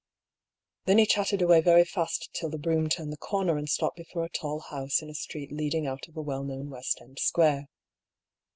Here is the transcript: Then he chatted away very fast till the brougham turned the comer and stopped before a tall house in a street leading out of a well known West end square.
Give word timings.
Then 0.85 0.97
he 0.97 1.05
chatted 1.05 1.43
away 1.43 1.61
very 1.61 1.85
fast 1.85 2.31
till 2.33 2.49
the 2.49 2.57
brougham 2.57 2.89
turned 2.89 3.13
the 3.13 3.17
comer 3.17 3.55
and 3.55 3.69
stopped 3.69 3.97
before 3.97 4.23
a 4.23 4.29
tall 4.29 4.59
house 4.59 4.99
in 5.03 5.11
a 5.11 5.13
street 5.13 5.51
leading 5.51 5.85
out 5.85 6.07
of 6.07 6.17
a 6.17 6.21
well 6.23 6.43
known 6.43 6.71
West 6.71 6.97
end 7.01 7.19
square. 7.19 7.67